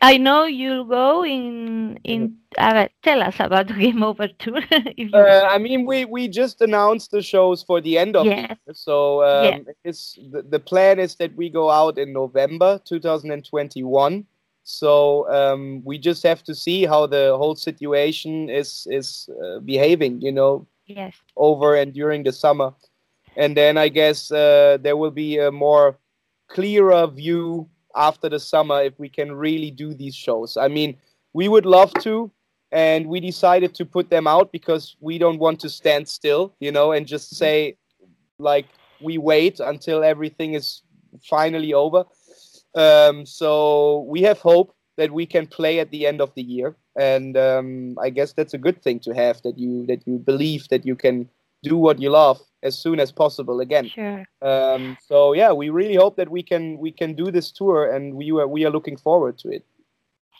I 0.02 0.16
know 0.18 0.44
you'll 0.44 0.84
go 0.84 1.24
in 1.24 1.98
in. 2.04 2.36
Uh, 2.58 2.88
tell 3.02 3.22
us 3.22 3.36
about 3.40 3.68
Game 3.78 4.02
Over 4.02 4.28
Tour. 4.28 4.60
if 4.70 5.12
you 5.12 5.26
uh, 5.26 5.42
i 5.50 5.58
mean 5.58 5.84
we 5.86 6.04
we 6.04 6.28
just 6.28 6.60
announced 6.60 7.10
the 7.10 7.22
shows 7.22 7.62
for 7.62 7.80
the 7.80 7.98
end 7.98 8.16
of 8.16 8.28
the 8.34 8.42
Yes. 8.42 8.58
year 8.68 8.74
so 8.74 9.22
um 9.24 9.66
it's 9.84 10.18
the, 10.30 10.42
the 10.42 10.58
plan 10.60 10.98
is 10.98 11.16
that 11.16 11.34
we 11.36 11.48
go 11.50 11.70
out 11.70 11.98
in 11.98 12.12
november 12.12 12.80
2021 12.84 14.24
so 14.64 15.28
um, 15.32 15.82
we 15.84 15.98
just 15.98 16.22
have 16.22 16.42
to 16.44 16.54
see 16.54 16.84
how 16.84 17.06
the 17.06 17.34
whole 17.36 17.54
situation 17.56 18.48
is 18.48 18.86
is 18.90 19.28
uh, 19.44 19.58
behaving 19.60 20.20
you 20.20 20.32
know 20.32 20.66
yes, 20.86 21.22
over 21.36 21.74
and 21.74 21.92
during 21.94 22.22
the 22.24 22.32
summer. 22.32 22.72
And 23.40 23.56
then 23.56 23.78
I 23.78 23.88
guess 23.88 24.30
uh, 24.30 24.76
there 24.82 24.99
will 24.99 25.11
be 25.11 25.38
a 25.38 25.50
more 25.50 25.97
clearer 26.49 27.06
view 27.06 27.66
after 27.97 28.28
the 28.28 28.38
summer 28.38 28.82
if 28.82 28.99
we 28.99 29.09
can 29.09 29.32
really 29.32 29.70
do 29.70 29.94
these 29.94 30.14
shows. 30.14 30.59
I 30.59 30.68
mean, 30.68 30.99
we 31.32 31.49
would 31.49 31.64
love 31.64 31.90
to, 32.02 32.30
and 32.70 33.06
we 33.06 33.18
decided 33.18 33.75
to 33.76 33.87
put 33.87 34.11
them 34.11 34.26
out 34.26 34.52
because 34.52 34.94
we 35.00 35.16
don't 35.16 35.38
want 35.38 35.59
to 35.61 35.70
stand 35.70 36.06
still, 36.06 36.54
you 36.61 36.70
know, 36.70 36.92
and 36.92 37.06
just 37.06 37.35
say, 37.35 37.78
like, 38.38 38.66
we 39.00 39.16
wait 39.16 39.59
until 39.59 40.04
everything 40.04 40.52
is 40.52 40.82
finally 41.25 41.73
over. 41.73 42.04
Um, 42.75 43.25
so 43.25 44.04
we 44.06 44.20
have 44.20 44.38
hope 44.38 44.76
that 44.99 45.12
we 45.12 45.25
can 45.25 45.47
play 45.47 45.80
at 45.80 45.90
the 45.90 46.06
end 46.06 46.20
of 46.20 46.30
the 46.35 46.42
year, 46.42 46.76
and 46.94 47.38
um, 47.38 47.97
I 47.99 48.11
guess 48.11 48.35
that's 48.35 48.52
a 48.52 48.59
good 48.59 48.82
thing 48.82 49.00
to 49.00 49.14
have 49.14 49.40
that 49.42 49.59
you 49.59 49.87
that 49.87 50.06
you 50.06 50.18
believe 50.18 50.68
that 50.68 50.85
you 50.85 50.94
can 50.94 51.30
do 51.62 51.76
what 51.76 52.00
you 52.00 52.10
love 52.10 52.40
as 52.62 52.78
soon 52.78 53.00
as 53.00 53.10
possible 53.10 53.60
again. 53.60 53.88
sure. 53.88 54.24
Um, 54.42 54.96
so 55.06 55.32
yeah, 55.32 55.52
we 55.52 55.70
really 55.70 55.96
hope 55.96 56.16
that 56.16 56.28
we 56.28 56.42
can 56.42 56.78
we 56.78 56.92
can 56.92 57.14
do 57.14 57.30
this 57.30 57.50
tour, 57.50 57.92
and 57.92 58.14
we 58.14 58.30
are 58.32 58.46
we 58.46 58.64
are 58.64 58.70
looking 58.70 58.96
forward 58.96 59.38
to 59.38 59.48
it. 59.50 59.64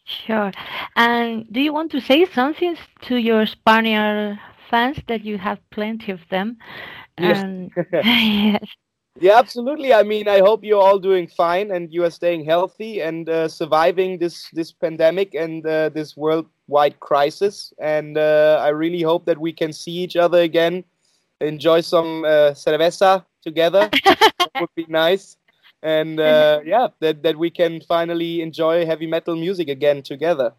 Sure. 0.05 0.51
And 0.97 1.47
do 1.53 1.61
you 1.61 1.73
want 1.73 1.93
to 1.93 2.01
say 2.01 2.25
something 2.25 2.77
to 3.03 3.17
your 3.17 3.47
Spaniard 3.47 4.39
fans 4.71 4.99
that 5.09 5.25
you 5.25 5.37
have 5.37 5.59
plenty 5.71 6.13
of 6.13 6.21
them. 6.31 6.57
Yes. 7.19 7.43
And 7.43 7.71
yes. 7.93 8.65
Yeah, 9.19 9.39
absolutely. 9.39 9.93
I 9.93 10.05
mean, 10.05 10.29
I 10.29 10.39
hope 10.39 10.65
you're 10.65 10.81
all 10.81 10.99
doing 10.99 11.27
fine 11.27 11.73
and 11.73 11.93
you 11.93 12.05
are 12.05 12.11
staying 12.11 12.45
healthy 12.45 13.03
and 13.03 13.29
uh, 13.29 13.49
surviving 13.49 14.19
this 14.19 14.49
this 14.53 14.73
pandemic 14.73 15.35
and 15.35 15.67
uh, 15.67 15.91
this 15.91 16.17
worldwide 16.17 17.01
crisis. 17.01 17.75
And 17.79 18.17
uh, 18.17 18.63
I 18.63 18.69
really 18.69 19.03
hope 19.03 19.27
that 19.27 19.39
we 19.39 19.53
can 19.53 19.73
see 19.73 19.93
each 19.93 20.17
other 20.17 20.41
again, 20.41 20.85
enjoy 21.41 21.81
some 21.81 22.25
uh, 22.25 22.53
cerveza 22.55 23.25
together. 23.43 23.89
that 24.05 24.51
would 24.59 24.75
be 24.75 24.87
nice. 24.89 25.37
And 25.83 26.21
uh, 26.21 26.61
yeah, 26.65 26.89
that 27.01 27.23
that 27.23 27.37
we 27.37 27.51
can 27.51 27.81
finally 27.81 28.43
enjoy 28.43 28.87
heavy 28.87 29.07
metal 29.07 29.37
music 29.37 29.69
again 29.69 30.03
together. 30.03 30.53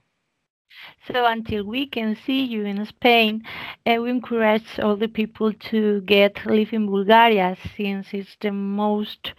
So 1.08 1.26
until 1.26 1.66
we 1.66 1.86
can 1.88 2.16
see 2.16 2.44
you 2.44 2.66
in 2.66 2.86
Spain, 2.86 3.44
uh, 3.86 3.96
we 4.02 4.10
encourage 4.10 4.80
all 4.80 4.96
the 4.96 5.08
people 5.08 5.52
to 5.72 6.02
get 6.02 6.46
live 6.46 6.74
in 6.74 6.88
Bulgaria 6.88 7.58
since 7.76 8.14
it's 8.14 8.36
the 8.40 8.52
most 8.52 9.34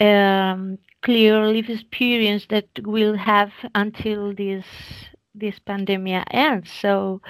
um, 0.00 0.78
clear 1.02 1.46
live 1.46 1.68
experience 1.68 2.46
that 2.46 2.68
we'll 2.84 3.16
have 3.16 3.52
until 3.74 4.32
this 4.34 4.64
this 5.34 5.58
pandemic 5.58 6.24
ends. 6.30 6.70
So 6.70 7.20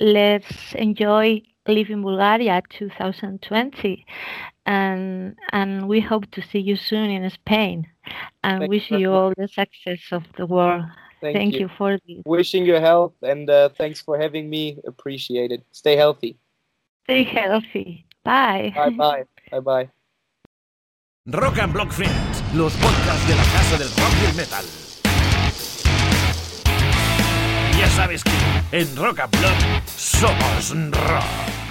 let's 0.00 0.74
enjoy 0.74 1.42
live 1.66 1.90
in 1.90 2.02
Bulgaria 2.02 2.62
2020 2.70 4.04
and 4.66 5.36
and 5.52 5.88
we 5.88 6.00
hope 6.00 6.30
to 6.32 6.42
see 6.42 6.58
you 6.58 6.76
soon 6.76 7.10
in 7.10 7.28
Spain 7.30 7.86
and 8.42 8.60
Thank 8.60 8.70
wish 8.70 8.90
you 8.90 8.98
you 8.98 9.12
all 9.12 9.32
the 9.36 9.48
success 9.48 10.00
of 10.10 10.24
the 10.36 10.46
world. 10.46 10.84
Thank, 11.20 11.36
Thank, 11.36 11.54
you. 11.54 11.60
you. 11.60 11.70
for 11.78 11.98
this. 12.06 12.22
Wishing 12.26 12.66
you 12.66 12.74
health 12.74 13.14
and 13.22 13.48
uh, 13.48 13.68
thanks 13.70 14.00
for 14.00 14.18
having 14.18 14.50
me. 14.50 14.78
Appreciate 14.86 15.52
it. 15.52 15.62
Stay 15.70 15.96
healthy. 15.96 16.36
Stay 17.04 17.22
healthy. 17.22 18.06
Bye. 18.24 18.72
Bye 18.74 18.90
bye. 18.90 19.24
Bye 19.50 19.60
bye. 19.60 19.88
Rock 21.26 21.58
and 21.58 21.72
Block 21.72 21.92
Friends, 21.92 22.42
los 22.54 22.74
podcasts 22.74 23.28
de 23.28 23.36
la 23.36 23.44
casa 23.44 23.78
del 23.78 23.88
rock 23.88 24.14
y 24.22 24.26
el 24.26 24.34
metal. 24.34 24.91
Ya 27.82 27.90
sabes 27.90 28.22
que 28.22 28.30
en 28.70 28.94
Rock 28.94 29.18
and 29.18 29.34
somos 29.96 30.70
rock. 30.92 31.61